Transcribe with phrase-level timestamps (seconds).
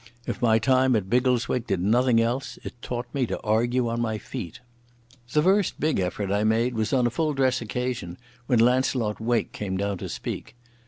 [0.25, 4.17] If my time at Biggleswick did nothing else it taught me to argue on my
[4.17, 4.59] feet.
[5.31, 8.17] The first big effort I made was on a full dress occasion,
[8.47, 10.55] when Launcelot Wake came down to speak.